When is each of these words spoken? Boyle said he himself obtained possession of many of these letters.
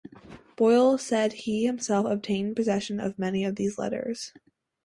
Boyle 0.57 0.97
said 0.97 1.31
he 1.31 1.63
himself 1.65 2.07
obtained 2.07 2.55
possession 2.55 2.99
of 2.99 3.19
many 3.19 3.45
of 3.45 3.55
these 3.55 3.77
letters. 3.77 4.33